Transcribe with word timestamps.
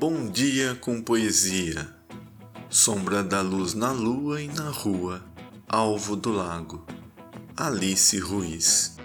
Bom 0.00 0.30
dia 0.30 0.74
com 0.76 1.02
poesia. 1.02 1.86
Sombra 2.70 3.22
da 3.22 3.42
luz 3.42 3.74
na 3.74 3.92
lua 3.92 4.40
e 4.40 4.48
na 4.48 4.70
rua, 4.70 5.22
alvo 5.68 6.16
do 6.16 6.32
lago. 6.32 6.86
Alice 7.54 8.18
Ruiz. 8.18 8.96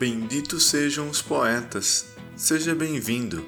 Benditos 0.00 0.64
sejam 0.64 1.10
os 1.10 1.20
poetas. 1.20 2.06
Seja 2.34 2.74
bem-vindo. 2.74 3.46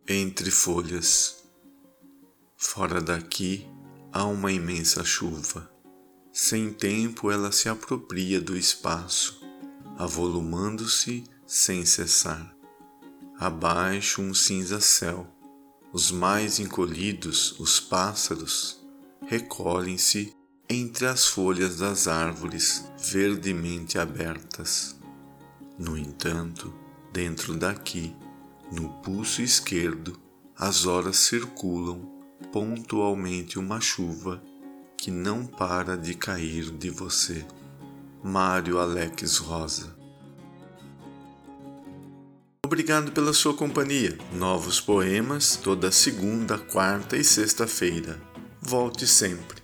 Entre 0.07 0.49
Folhas 0.49 1.37
Fora 2.59 2.99
daqui, 2.99 3.67
há 4.11 4.25
uma 4.25 4.51
imensa 4.51 5.03
chuva. 5.03 5.69
Sem 6.31 6.71
tempo, 6.71 7.31
ela 7.31 7.51
se 7.51 7.67
apropria 7.67 8.39
do 8.39 8.55
espaço, 8.55 9.41
avolumando-se 9.97 11.23
sem 11.45 11.85
cessar. 11.85 12.55
Abaixo, 13.39 14.21
um 14.21 14.33
cinza 14.33 14.79
céu. 14.79 15.27
Os 15.91 16.11
mais 16.11 16.59
encolhidos, 16.59 17.59
os 17.59 17.79
pássaros, 17.79 18.79
recolhem-se 19.25 20.33
entre 20.69 21.07
as 21.07 21.25
folhas 21.25 21.77
das 21.77 22.07
árvores 22.07 22.85
verdemente 22.99 23.97
abertas. 23.97 24.95
No 25.77 25.97
entanto, 25.97 26.73
dentro 27.13 27.55
daqui, 27.55 28.15
no 28.71 28.89
pulso 29.01 29.41
esquerdo, 29.41 30.19
as 30.55 30.85
horas 30.85 31.17
circulam 31.17 32.16
pontualmente 32.57 33.59
uma 33.59 33.79
chuva 33.79 34.41
que 34.97 35.11
não 35.11 35.45
para 35.45 35.95
de 35.95 36.15
cair 36.15 36.71
de 36.71 36.89
você. 36.89 37.45
Mário 38.23 38.79
Alex 38.79 39.37
Rosa. 39.37 39.95
Obrigado 42.65 43.11
pela 43.11 43.31
sua 43.31 43.53
companhia. 43.53 44.17
Novos 44.33 44.81
poemas 44.81 45.55
toda 45.55 45.91
segunda, 45.91 46.57
quarta 46.57 47.15
e 47.15 47.23
sexta-feira. 47.23 48.19
Volte 48.59 49.05
sempre. 49.05 49.56